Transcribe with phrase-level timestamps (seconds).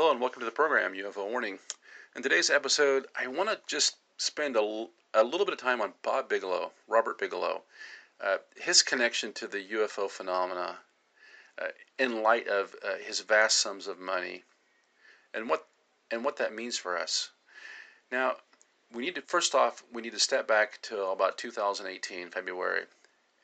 [0.00, 1.58] Hello and welcome to the program UFO Warning.
[2.16, 5.92] In today's episode, I want to just spend a, a little bit of time on
[6.00, 7.64] Bob Bigelow, Robert Bigelow,
[8.18, 10.78] uh, his connection to the UFO phenomena
[11.60, 11.66] uh,
[11.98, 14.42] in light of uh, his vast sums of money,
[15.34, 15.66] and what
[16.10, 17.28] and what that means for us.
[18.10, 18.36] Now,
[18.94, 22.84] we need to first off we need to step back to about 2018 February,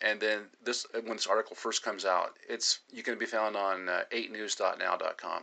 [0.01, 3.91] and then this when this article first comes out, it's you can be found on
[3.91, 5.43] uh, 8news.now.com.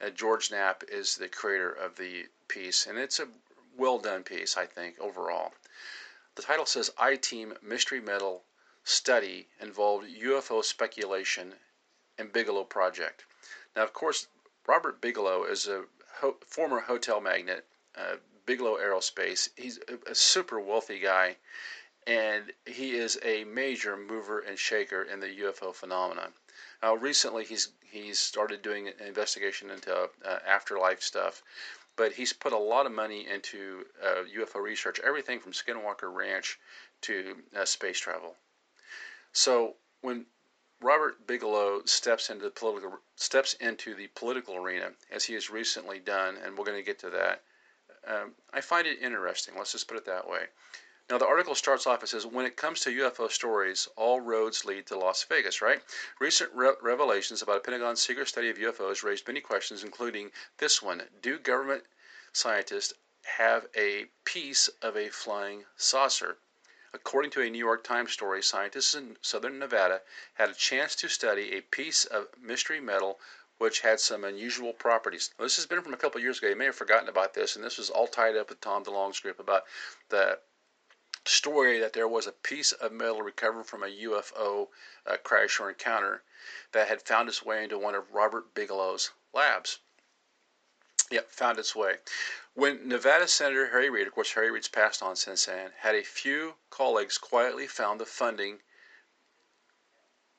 [0.00, 3.28] Uh, George Knapp is the creator of the piece, and it's a
[3.76, 5.54] well done piece, I think, overall.
[6.34, 8.44] The title says I Team Mystery Metal
[8.84, 11.54] Study Involved UFO Speculation
[12.18, 13.24] and Bigelow Project.
[13.74, 14.26] Now, of course,
[14.66, 15.84] Robert Bigelow is a
[16.16, 19.48] ho- former hotel magnate, uh, Bigelow Aerospace.
[19.56, 21.36] He's a, a super wealthy guy,
[22.06, 26.34] and he is a major mover and shaker in the UFO phenomenon.
[26.82, 31.42] Now, recently he's he's started doing an investigation into uh, afterlife stuff,
[31.96, 36.58] but he's put a lot of money into uh, UFO research, everything from Skinwalker Ranch
[37.02, 38.34] to uh, space travel.
[39.32, 40.26] So when
[40.80, 45.98] Robert Bigelow steps into the political steps into the political arena, as he has recently
[45.98, 47.42] done, and we're going to get to that.
[48.06, 49.54] Um, I find it interesting.
[49.56, 50.44] Let's just put it that way.
[51.08, 54.64] Now, the article starts off, it says, When it comes to UFO stories, all roads
[54.64, 55.80] lead to Las Vegas, right?
[56.18, 60.82] Recent re- revelations about a Pentagon secret study of UFOs raised many questions, including this
[60.82, 61.84] one Do government
[62.32, 66.38] scientists have a piece of a flying saucer?
[66.92, 70.02] According to a New York Times story, scientists in southern Nevada
[70.34, 73.20] had a chance to study a piece of mystery metal
[73.58, 75.30] which had some unusual properties.
[75.38, 76.48] Now, this has been from a couple years ago.
[76.48, 79.20] You may have forgotten about this, and this was all tied up with Tom DeLonge's
[79.20, 79.66] group about
[80.08, 80.40] the
[81.28, 84.68] story that there was a piece of metal recovered from a UFO
[85.06, 86.22] uh, crash or encounter
[86.72, 89.78] that had found its way into one of Robert Bigelow's labs.
[91.10, 91.98] Yep, found its way.
[92.54, 96.02] When Nevada Senator Harry Reid, of course, Harry Reid's passed on since then, had a
[96.02, 98.62] few colleagues quietly found the funding.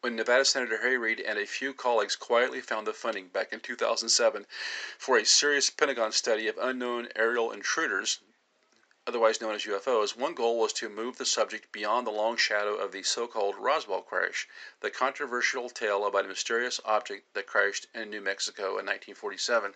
[0.02, 3.60] When Nevada Senator Harry Reid and a few colleagues quietly found the funding back in
[3.60, 4.46] 2007
[4.98, 8.20] for a serious Pentagon study of unknown aerial intruders,
[9.08, 12.76] otherwise known as UFOs, one goal was to move the subject beyond the long shadow
[12.76, 14.48] of the so called Roswell crash,
[14.82, 19.74] the controversial tale about a mysterious object that crashed in New Mexico in 1947.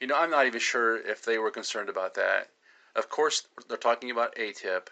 [0.00, 2.48] You know, I'm not even sure if they were concerned about that.
[2.96, 4.88] Of course, they're talking about ATIP,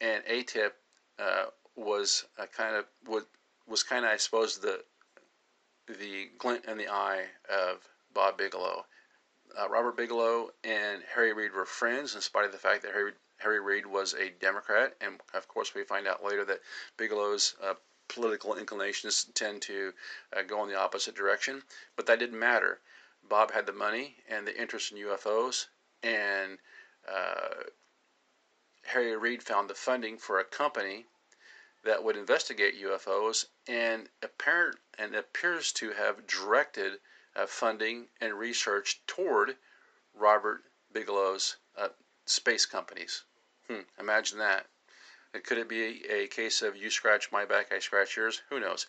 [0.00, 0.70] and ATIP
[1.18, 2.24] uh, was
[2.56, 3.24] kind of was,
[3.66, 4.84] was kind of I suppose the
[5.88, 8.86] the glint in the eye of Bob Bigelow.
[9.56, 13.12] Uh, Robert Bigelow and Harry Reid were friends, in spite of the fact that Harry
[13.38, 16.60] Harry Reid was a Democrat, and of course we find out later that
[16.96, 17.74] Bigelow's uh,
[18.08, 19.94] political inclinations tend to
[20.36, 21.62] uh, go in the opposite direction.
[21.94, 22.80] But that didn't matter.
[23.22, 25.66] Bob had the money and the interest in UFOs,
[26.02, 26.58] and
[27.06, 27.64] uh,
[28.86, 31.06] Harry Reid found the funding for a company
[31.84, 36.98] that would investigate UFOs, and apparent and appears to have directed
[37.36, 39.56] uh, funding and research toward
[40.14, 41.88] Robert Bigelow's uh,
[42.26, 43.24] space companies.
[43.68, 44.66] Hmm, imagine that.
[45.44, 48.42] Could it be a case of you scratch my back, I scratch yours?
[48.48, 48.86] Who knows?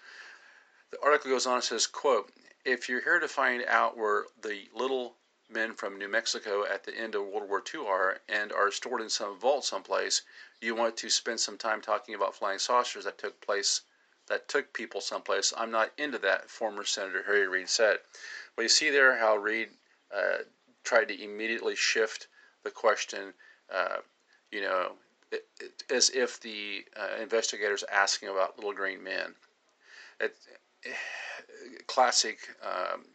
[0.92, 2.32] The article goes on and says, quote,
[2.66, 5.18] if you're here to find out where the little
[5.50, 9.02] men from New Mexico at the end of World War II are and are stored
[9.02, 10.22] in some vault someplace,
[10.62, 13.82] you want to spend some time talking about flying saucers that took place
[14.30, 15.54] that took people someplace.
[15.58, 17.98] I'm not into that, former Senator Harry Reid said.
[18.56, 19.70] But you see there how Reid
[20.16, 20.44] uh,
[20.84, 22.28] tried to immediately shift
[22.64, 23.34] the question,
[23.74, 23.98] uh,
[24.52, 24.94] you know,
[25.31, 29.36] it, it, as if the uh, investigators asking about little green men.
[30.20, 30.36] It,
[31.88, 33.06] classic um,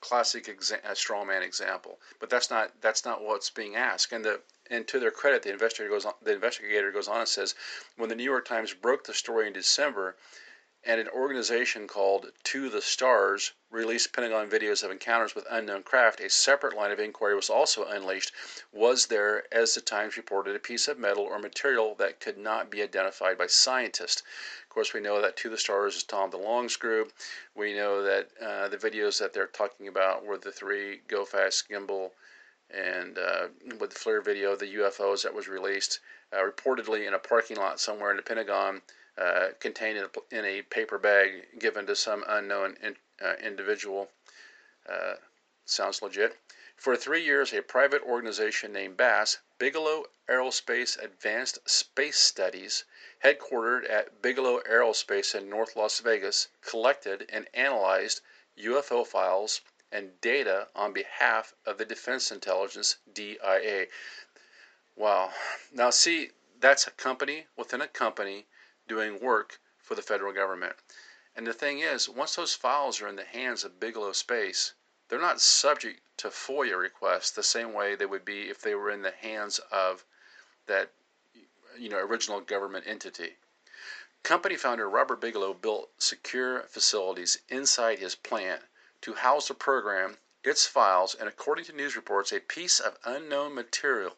[0.00, 1.98] classic exa- straw man example.
[2.20, 4.12] But that's not that's not what's being asked.
[4.12, 4.40] And the
[4.72, 7.54] and to their credit, the investigator goes on, the investigator goes on and says,
[7.96, 10.16] when the New York Times broke the story in December,
[10.84, 16.20] and an organization called To the Stars released Pentagon videos of encounters with unknown craft,
[16.20, 18.32] a separate line of inquiry was also unleashed.
[18.72, 22.70] Was there, as the Times reported, a piece of metal or material that could not
[22.70, 24.22] be identified by scientists?
[24.62, 27.12] Of course, we know that To the Stars is Tom DeLonge's group.
[27.54, 31.68] We know that uh, the videos that they're talking about were the three Go Fast
[31.68, 32.10] Gimbal
[32.72, 33.48] and uh,
[33.78, 36.00] with the FLIR video, the UFOs that was released
[36.32, 38.82] uh, reportedly in a parking lot somewhere in the Pentagon
[39.18, 44.10] uh, contained in a, in a, paper bag given to some unknown in, uh, individual.
[44.90, 45.14] Uh,
[45.66, 46.38] sounds legit.
[46.76, 52.84] For three years, a private organization named BAASS, Bigelow Aerospace Advanced Space Studies,
[53.22, 58.22] headquartered at Bigelow Aerospace in North Las Vegas, collected and analyzed
[58.58, 59.60] UFO files
[59.92, 63.86] and data on behalf of the Defense Intelligence DIA.
[64.96, 65.30] Wow.
[65.72, 66.30] Now, see,
[66.60, 68.46] that's a company within a company
[68.88, 70.76] doing work for the federal government.
[71.36, 74.74] And the thing is, once those files are in the hands of Bigelow Space,
[75.08, 78.90] they're not subject to FOIA requests the same way they would be if they were
[78.90, 80.04] in the hands of
[80.66, 80.90] that
[81.78, 83.36] you know original government entity.
[84.22, 88.62] Company founder Robert Bigelow built secure facilities inside his plant
[89.02, 93.54] to house the program, its files, and according to news reports, a piece of unknown
[93.54, 94.16] material,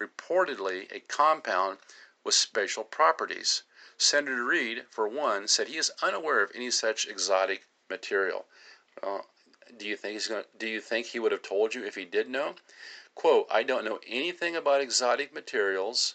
[0.00, 1.78] reportedly a compound
[2.24, 3.62] with special properties.
[3.96, 8.46] Senator Reid, for one, said he is unaware of any such exotic material.
[9.02, 9.22] Uh,
[9.76, 10.44] do you think he's going?
[10.56, 12.54] Do you think he would have told you if he did know?
[13.14, 16.14] "Quote: I don't know anything about exotic materials.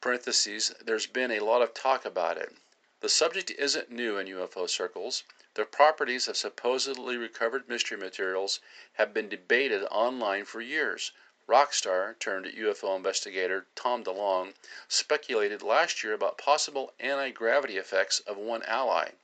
[0.00, 0.72] Parentheses.
[0.80, 2.54] There's been a lot of talk about it.
[3.00, 5.24] The subject isn't new in UFO circles.
[5.54, 8.60] The properties of supposedly recovered mystery materials
[8.92, 11.10] have been debated online for years.
[11.48, 14.54] Rockstar turned UFO investigator Tom DeLonge
[14.86, 19.14] speculated last year about possible anti gravity effects of one ally.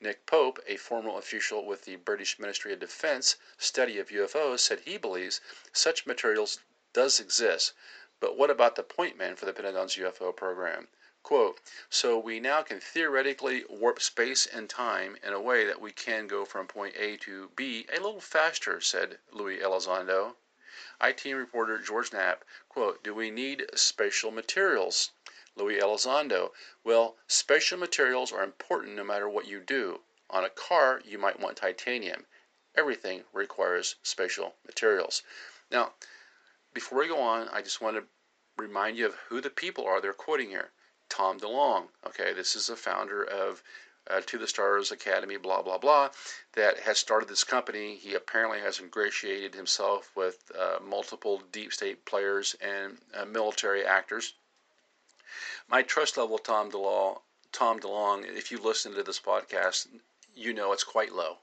[0.00, 4.80] Nick Pope, a former official with the British Ministry of Defense study of UFOs, said
[4.80, 5.40] he believes
[5.72, 6.58] such materials
[6.92, 7.72] does exist.
[8.18, 10.88] But what about the point man for the Pentagon's UFO program?
[11.28, 11.60] Quote,
[11.90, 16.26] so we now can theoretically warp space and time in a way that we can
[16.26, 20.36] go from point A to B a little faster, said Louis Elizondo.
[21.02, 25.10] IT reporter George Knapp, quote, Do we need spatial materials?
[25.54, 30.00] Louis Elizondo, well, spatial materials are important no matter what you do.
[30.30, 32.24] On a car, you might want titanium.
[32.74, 35.22] Everything requires spatial materials.
[35.70, 35.92] Now,
[36.72, 38.06] before we go on, I just want to
[38.56, 40.72] remind you of who the people are they're quoting here.
[41.08, 41.88] Tom DeLonge.
[42.06, 43.62] okay, this is the founder of
[44.10, 46.08] uh, to the Stars Academy, blah, blah, blah,
[46.54, 47.96] that has started this company.
[47.96, 54.34] He apparently has ingratiated himself with uh, multiple deep state players and uh, military actors.
[55.68, 57.20] My trust level, Tom DeLonge,
[57.52, 59.88] Tom DeLonge, if you listen to this podcast,
[60.34, 61.38] you know it's quite low.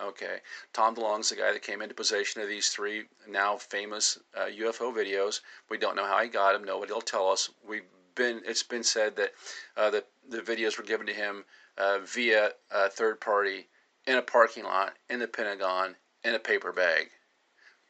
[0.00, 0.38] Okay,
[0.72, 4.94] Tom DeLonge's the guy that came into possession of these three now famous uh, UFO
[4.94, 5.40] videos.
[5.68, 6.64] We don't know how he got them.
[6.64, 7.50] Nobody will tell us.
[7.66, 7.84] We've
[8.20, 9.32] been it's been said that
[9.78, 11.44] uh, the the videos were given to him
[11.78, 13.66] uh, via a third party
[14.06, 17.08] in a parking lot in the Pentagon in a paper bag.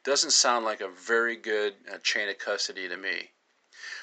[0.04, 3.30] Doesn't sound like a very good uh, chain of custody to me.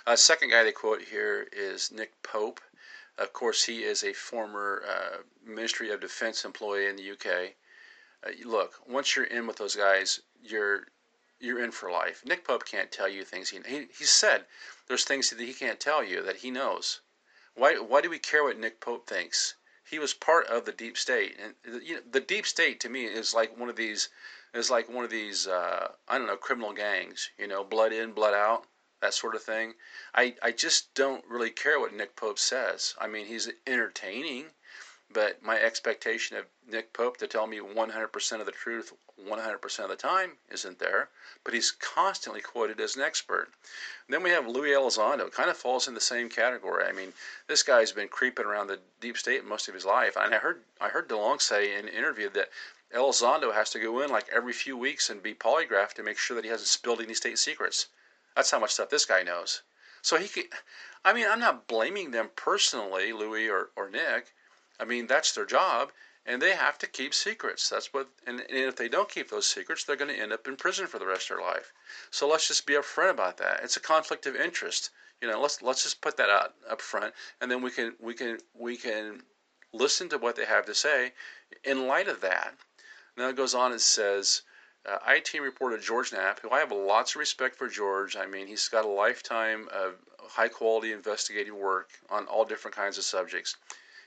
[0.06, 2.60] Uh, second guy they quote here is Nick Pope.
[3.18, 7.54] Of course, he is a former uh, Ministry of Defense employee in the UK.
[8.26, 10.88] Uh, look, once you're in with those guys, you're
[11.40, 12.24] you're in for life.
[12.26, 13.50] Nick Pope can't tell you things.
[13.50, 14.46] He, he, he said
[14.88, 17.02] there's things that he can't tell you that he knows.
[17.54, 19.56] Why, why do we care what Nick Pope thinks?
[19.90, 23.06] He was part of the deep state, and you know, the deep state to me
[23.06, 24.10] is like one of these
[24.54, 27.30] is like one of these uh, I don't know criminal gangs.
[27.38, 28.66] You know, blood in, blood out,
[29.02, 29.76] that sort of thing.
[30.14, 32.96] I I just don't really care what Nick Pope says.
[33.00, 34.48] I mean, he's entertaining
[35.18, 38.94] but my expectation of Nick Pope to tell me 100% of the truth
[39.28, 41.10] 100% of the time isn't there,
[41.44, 43.50] but he's constantly quoted as an expert.
[44.08, 46.86] Then we have Louis Elizondo, kind of falls in the same category.
[46.86, 47.14] I mean,
[47.48, 50.16] this guy's been creeping around the deep state most of his life.
[50.16, 52.52] And I heard I heard DeLonge say in an interview that
[52.94, 56.36] Elizondo has to go in like every few weeks and be polygraphed to make sure
[56.36, 57.88] that he hasn't spilled any state secrets.
[58.36, 59.64] That's how much stuff this guy knows.
[60.04, 60.46] So he could,
[61.04, 64.36] I mean, I'm not blaming them personally, Louis or, or Nick.
[64.80, 65.92] I mean, that's their job,
[66.26, 67.70] and they have to keep secrets.
[67.70, 70.48] That's what, and, and if they don't keep those secrets, they're going to end up
[70.48, 71.74] in prison for the rest of their life.
[72.12, 73.62] So let's just be upfront about that.
[73.64, 74.92] It's a conflict of interest.
[75.22, 78.14] You know, let's let's just put that out up front, and then we can we
[78.14, 79.24] can we can
[79.74, 81.14] listen to what they have to say
[81.64, 82.54] in light of that.
[83.18, 84.44] Now it goes on and says.
[84.86, 88.16] Uh, IT reporter George Knapp, who I have lots of respect for George.
[88.16, 89.96] I mean, he's got a lifetime of
[90.30, 93.58] high quality investigative work on all different kinds of subjects.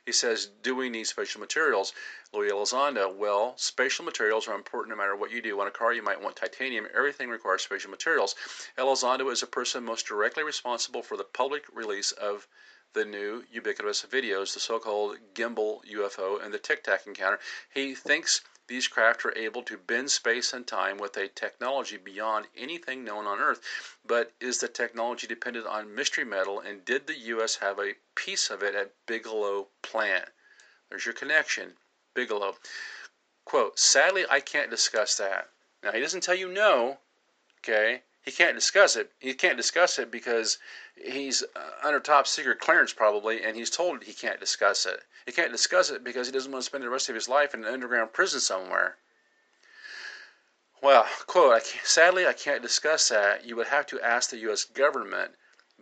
[0.06, 1.92] He says, Do we need spatial materials?
[2.32, 5.60] Louis Elizondo, well, spatial materials are important no matter what you do.
[5.60, 6.88] On a car, you might want titanium.
[6.94, 8.34] Everything requires spatial materials.
[8.78, 12.46] Elizondo is the person most directly responsible for the public release of
[12.92, 17.38] the new ubiquitous videos, the so called gimbal UFO and the Tic Tac encounter.
[17.72, 18.40] He thinks
[18.70, 23.26] these craft are able to bend space and time with a technology beyond anything known
[23.26, 23.60] on Earth.
[24.06, 27.56] But is the technology dependent on mystery metal, and did the U.S.
[27.56, 30.26] have a piece of it at Bigelow plant?
[30.88, 31.72] There's your connection.
[32.14, 32.58] Bigelow.
[33.44, 35.48] Quote, sadly, I can't discuss that.
[35.82, 36.98] Now, he doesn't tell you no,
[37.58, 38.02] okay?
[38.22, 39.12] He can't discuss it.
[39.18, 40.58] He can't discuss it because
[40.94, 45.02] he's uh, under top secret clearance probably, and he's told he can't discuss it.
[45.24, 47.54] He can't discuss it because he doesn't want to spend the rest of his life
[47.54, 48.98] in an underground prison somewhere.
[50.82, 53.44] Well, quote, I sadly, I can't discuss that.
[53.44, 54.64] You would have to ask the U.S.
[54.64, 55.34] government.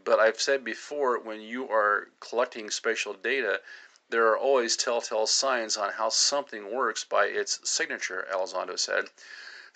[0.05, 3.61] But I've said before, when you are collecting spatial data,
[4.09, 9.11] there are always telltale signs on how something works by its signature, Elizondo said.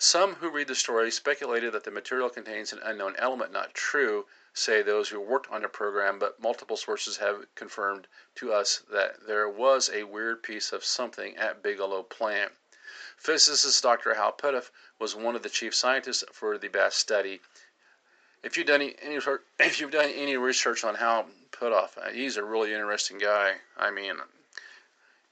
[0.03, 3.53] Some who read the story speculated that the material contains an unknown element.
[3.53, 8.51] Not true say those who worked on the program, but multiple sources have confirmed to
[8.51, 12.51] us that there was a weird piece of something at Bigelow plant.
[13.15, 14.13] Physicist Dr.
[14.13, 17.39] Hal Puthoff was one of the chief scientists for the BAASS study.
[18.43, 19.19] If you've done any,
[19.59, 23.53] if you've done any research on Hal Puthoff, uh, he's a really interesting guy.
[23.77, 24.15] I mean,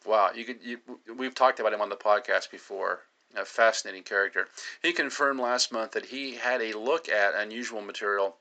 [0.05, 0.79] wow, you could you,
[1.17, 3.01] we've talked about him on the podcast before.
[3.35, 4.49] A fascinating character.
[4.81, 8.37] He confirmed last month that he had a look at unusual material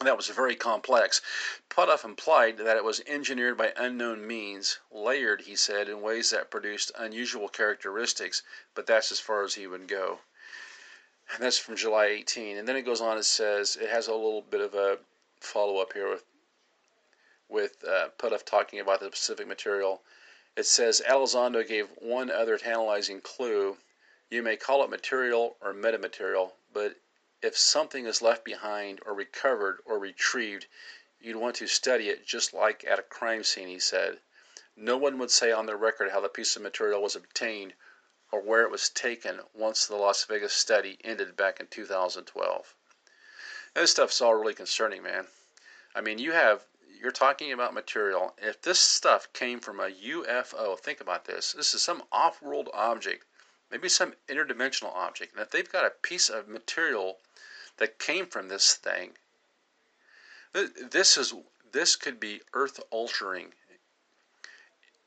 [0.00, 1.20] that was very complex.
[1.68, 6.50] Puthoff implied that it was engineered by unknown means, layered, he said, in ways that
[6.52, 8.42] produced unusual characteristics,
[8.74, 10.20] but that's as far as he would go.
[11.32, 12.56] And that's from July 18.
[12.56, 14.98] And then it goes on and says it has a little bit of a
[15.40, 16.24] follow up here with
[17.48, 20.02] with uh, Puthoff talking about the specific material.
[20.54, 23.78] It says Elizondo gave one other tantalizing clue.
[24.30, 26.96] You may call it material or metamaterial, but
[27.40, 30.66] if something is left behind or recovered or retrieved,
[31.20, 34.20] you'd want to study it just like at a crime scene, he said.
[34.76, 37.74] No one would say on the record how the piece of material was obtained
[38.30, 42.74] or where it was taken once the Las Vegas study ended back in 2012.
[43.74, 45.26] This stuff's all really concerning, man.
[45.94, 46.66] I mean, you have
[47.00, 48.34] you're talking about material.
[48.38, 51.52] If this stuff came from a UFO, think about this.
[51.52, 53.24] This is some off-world object,
[53.70, 55.32] maybe some interdimensional object.
[55.32, 57.18] And if they've got a piece of material
[57.78, 59.16] that came from this thing.
[60.52, 61.34] This is
[61.70, 63.54] this could be earth altering.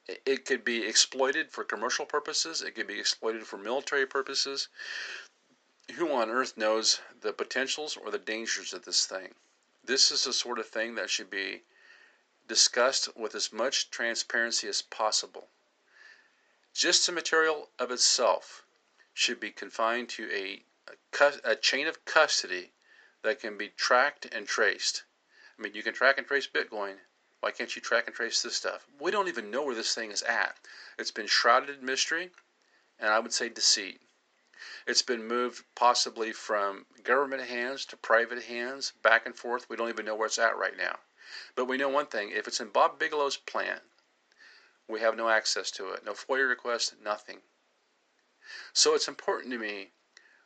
[0.08, 2.62] It could be exploited for commercial purposes.
[2.62, 4.68] It could be exploited for military purposes.
[5.96, 9.36] Who on earth knows the potentials or the dangers of this thing?
[9.84, 11.64] This is the sort of thing that should be
[12.48, 15.50] discussed with as much transparency as possible.
[16.74, 18.66] Just the material of itself
[19.14, 20.64] should be confined to a
[21.44, 22.72] a chain of custody
[23.22, 25.04] that can be tracked and traced.
[25.58, 26.96] I mean, you can track and trace Bitcoin.
[27.42, 28.86] Why can't you track and trace this stuff?
[29.00, 30.58] We don't even know where this thing is at.
[30.98, 32.32] It's been shrouded in mystery,
[33.00, 34.02] and I would say deceit.
[34.88, 39.70] It's been moved possibly from government hands to private hands, back and forth.
[39.70, 41.00] We don't even know where it's at right now.
[41.56, 43.82] But we know one thing if it's in Bob Bigelow's plant,
[44.92, 46.06] we have no access to it.
[46.06, 47.38] No FOIA request, nothing.
[48.74, 49.92] So it's important to me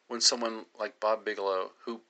[0.08, 2.02] when someone like Bob Bigelow, who,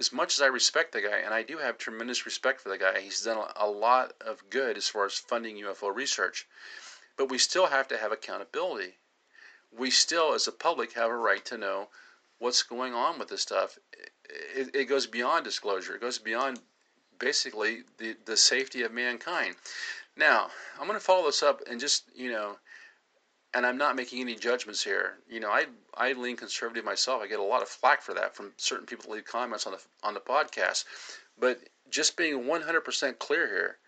[0.00, 2.78] as much as I respect the guy, and I do have tremendous respect for the
[2.78, 6.46] guy, he's done a lot of good as far as funding UFO research,
[7.16, 8.94] but we still have to have accountability.
[9.76, 11.88] We still, as a public, have a right to know
[12.38, 13.78] what's going on with this stuff.
[14.54, 15.94] It, it goes beyond disclosure.
[15.94, 16.60] It goes beyond
[17.18, 19.56] basically the, the safety of mankind.
[20.16, 20.48] Now,
[20.80, 22.56] I'm going to follow this up and just, you know,
[23.52, 25.18] and I'm not making any judgments here.
[25.28, 27.22] You know, I I lean conservative myself.
[27.22, 29.72] I get a lot of flack for that from certain people that leave comments on
[29.72, 30.84] the on the podcast.
[31.38, 33.78] But just being 100% clear here,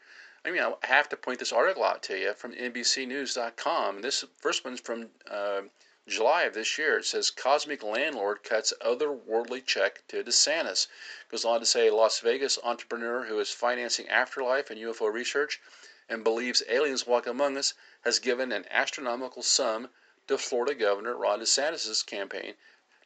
[0.44, 4.00] I mean, I have to point this article out to you from NBCNews.com.
[4.00, 5.62] This first one's from uh,
[6.06, 6.98] July of this year.
[6.98, 10.86] It says Cosmic Landlord cuts otherworldly check to DeSantis.
[11.30, 15.60] Goes on to say Las Vegas entrepreneur who is financing afterlife and UFO research
[16.08, 19.90] and believes aliens walk among us has given an astronomical sum
[20.26, 22.54] to Florida Governor Ron DeSantis' campaign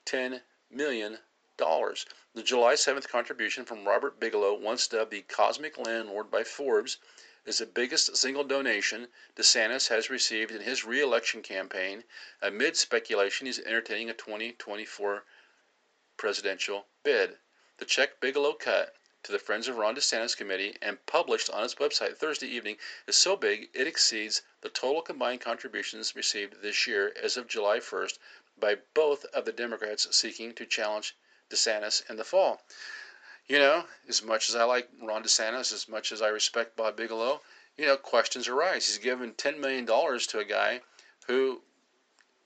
[0.06, 0.40] $10
[0.70, 1.18] million.
[1.58, 6.98] The July 7th contribution from Robert Bigelow, once dubbed the Cosmic Landlord by Forbes,
[7.44, 12.04] is the biggest single donation DeSantis has received in his re election campaign
[12.40, 15.24] amid speculation he's entertaining a 2024
[16.16, 17.36] presidential bid.
[17.78, 21.76] The check Bigelow cut to the Friends of Ron DeSantis committee and published on its
[21.76, 22.76] website Thursday evening
[23.06, 27.78] is so big it exceeds the total combined contributions received this year as of July
[27.78, 28.18] 1st
[28.58, 31.16] by both of the Democrats seeking to challenge
[31.50, 32.62] DeSantis in the fall.
[33.46, 36.96] You know, as much as I like Ron DeSantis, as much as I respect Bob
[36.96, 37.42] Bigelow,
[37.76, 38.86] you know, questions arise.
[38.86, 40.80] He's given $10 million to a guy
[41.26, 41.62] who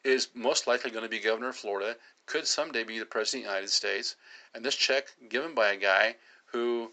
[0.04, 3.48] is most likely going to be governor of Florida, could someday be the president of
[3.48, 4.16] the United States,
[4.54, 6.16] and this check given by a guy
[6.56, 6.90] who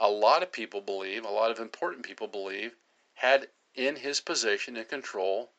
[0.00, 2.74] a lot of people believe, a lot of important people believe,
[3.14, 5.52] had in his possession and control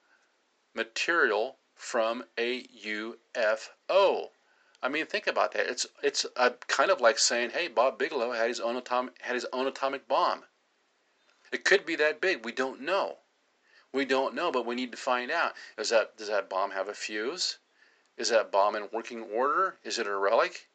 [0.75, 4.30] material from a UFO.
[4.82, 5.68] I mean, think about that.
[5.68, 9.36] It's it's a, kind of like saying, "Hey, Bob Bigelow had his own atomic had
[9.36, 10.44] his own atomic bomb."
[11.53, 12.44] It could be that big.
[12.44, 13.20] We don't know.
[13.94, 15.53] We don't know, but we need to find out.
[15.77, 17.60] Does that does that bomb have a fuse?
[18.18, 19.77] Is that bomb in working order?
[19.84, 20.68] Is it a relic?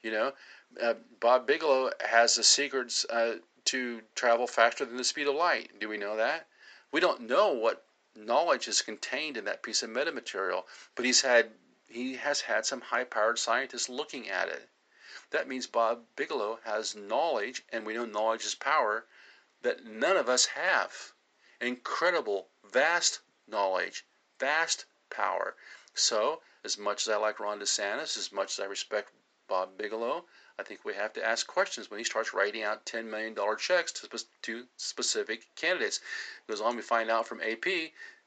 [0.00, 0.32] You know,
[0.80, 3.36] uh, Bob Bigelow has the secrets uh,
[3.66, 5.78] to travel faster than the speed of light.
[5.78, 6.46] Do we know that?
[6.90, 10.64] We don't know what knowledge is contained in that piece of metamaterial,
[10.94, 11.50] but he's had
[11.88, 14.68] he has had some high-powered scientists looking at it.
[15.30, 19.06] That means Bob Bigelow has knowledge, and we know knowledge is power
[19.60, 21.12] that none of us have.
[21.60, 24.06] Incredible, vast knowledge,
[24.38, 25.54] vast power.
[25.94, 29.10] So, as much as I like Ron DeSantis, as much as I respect
[29.46, 30.24] Bob Bigelow,
[30.58, 33.92] I think we have to ask questions when he starts writing out $10 million checks
[33.92, 36.00] to, to specific candidates.
[36.48, 37.64] Goes on, we find out from AP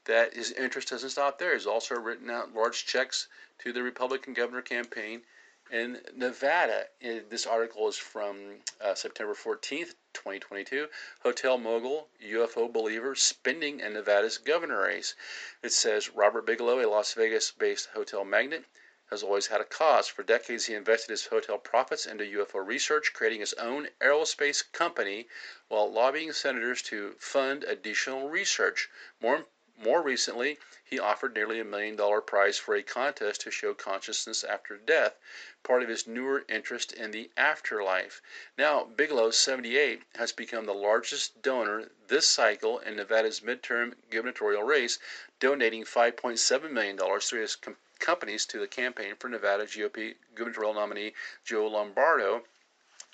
[0.06, 1.54] that his interest doesn't stop there.
[1.54, 3.28] He's also written out large checks
[3.60, 5.22] to the Republican governor campaign
[5.70, 6.86] in Nevada.
[7.00, 10.88] This article is from uh, September 14th, 2022.
[11.22, 15.14] Hotel mogul, UFO believer, spending in Nevada's governor race.
[15.62, 18.64] It says Robert Bigelow, a Las Vegas based hotel magnate,
[19.10, 20.08] has always had a cause.
[20.08, 25.28] For decades, he invested his hotel profits into UFO research, creating his own aerospace company
[25.68, 28.88] while lobbying senators to fund additional research.
[29.20, 29.46] More
[29.78, 34.42] more recently, he offered nearly a million dollar prize for a contest to show consciousness
[34.42, 35.16] after death,
[35.62, 38.22] part of his newer interest in the afterlife.
[38.56, 44.98] Now, Bigelow, 78, has become the largest donor this cycle in Nevada's midterm gubernatorial race,
[45.40, 47.56] donating $5.7 million through his
[47.98, 52.44] companies to the campaign for Nevada GOP gubernatorial nominee Joe Lombardo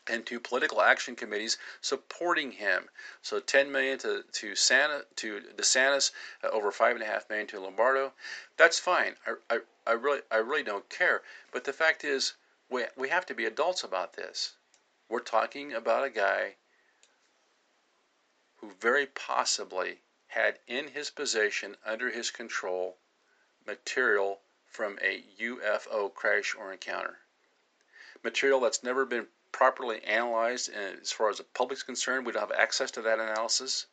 [0.08, 2.88] and two political action committees supporting him.
[3.22, 6.10] So 10 million to to Santa to DeSantis,
[6.42, 8.12] uh, over five and a half million to Lombardo.
[8.56, 9.14] That's fine.
[9.26, 11.22] I, I, I really I really don't care.
[11.52, 12.34] But the fact is,
[12.68, 14.54] we we have to be adults about this.
[15.08, 16.56] We're talking about a guy
[18.56, 22.96] who very possibly had in his possession, under his control,
[23.66, 24.40] material
[24.72, 27.18] from a UFO crash or encounter.
[28.24, 32.40] Material that's never been properly analyzed and as far as the public's concerned we don't
[32.48, 33.86] have access to that analysis.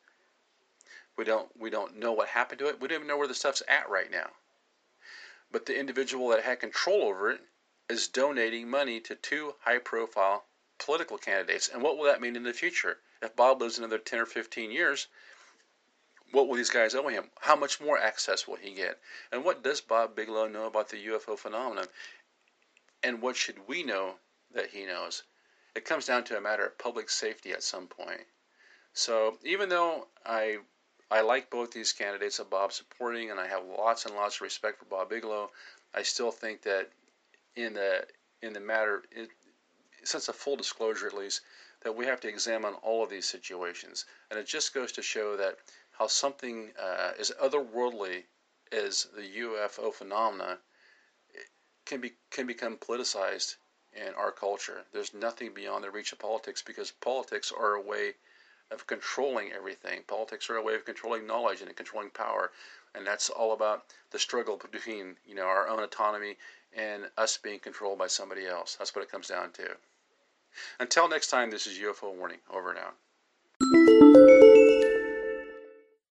[1.16, 2.80] We don't we don't know what happened to it.
[2.80, 4.30] We don't even know where the stuff's at right now.
[5.50, 7.42] But the individual that had control over it
[7.90, 10.46] is donating money to two high profile
[10.78, 11.68] political candidates.
[11.68, 13.00] And what will that mean in the future?
[13.20, 15.08] If bob lives another 10 or 15 years
[16.32, 17.24] what will these guys owe him?
[17.40, 18.98] How much more access will he get?
[19.32, 21.86] And what does bob bigelow know about the ufo phenomenon?
[23.02, 24.14] And what should we know
[24.52, 25.22] that he knows?
[25.74, 28.26] It comes down to a matter of public safety at some point.
[28.92, 30.58] So even though I
[31.10, 34.42] I like both these candidates that Bob's supporting, and I have lots and lots of
[34.42, 35.50] respect for Bob Bigelow,
[35.94, 36.90] I still think that
[37.56, 38.06] in the
[38.42, 39.28] in the matter, it,
[40.04, 41.42] since a full disclosure at least,
[41.82, 45.36] that we have to examine all of these situations, and it just goes to show
[45.36, 45.58] that
[46.00, 48.22] how something uh, as otherworldly
[48.72, 50.58] as the UFO phenomena
[51.84, 53.56] can be can become politicized
[53.92, 54.86] in our culture.
[54.94, 58.14] There's nothing beyond the reach of politics because politics are a way
[58.70, 60.02] of controlling everything.
[60.04, 62.50] Politics are a way of controlling knowledge and controlling power,
[62.94, 66.38] and that's all about the struggle between you know our own autonomy
[66.72, 68.76] and us being controlled by somebody else.
[68.76, 69.76] That's what it comes down to.
[70.78, 72.40] Until next time, this is UFO Warning.
[72.50, 72.96] Over and out.